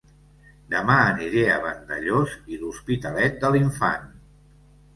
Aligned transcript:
Dema 0.73 0.95
aniré 1.09 1.43
a 1.49 1.59
Vandellòs 1.67 2.35
i 2.55 2.59
l'Hospitalet 2.63 3.41
de 3.45 3.55
l'Infant 3.57 4.13